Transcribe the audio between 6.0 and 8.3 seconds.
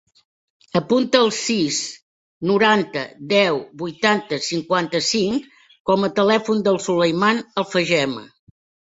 a telèfon del Sulaiman Alfageme.